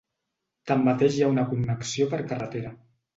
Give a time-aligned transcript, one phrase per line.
[0.69, 2.73] Tanmateix hi ha una connexió per carretera.